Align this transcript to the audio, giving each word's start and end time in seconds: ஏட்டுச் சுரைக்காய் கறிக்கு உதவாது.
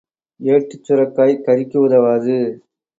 ஏட்டுச் 0.39 0.83
சுரைக்காய் 0.83 1.41
கறிக்கு 1.45 1.77
உதவாது. 1.77 2.37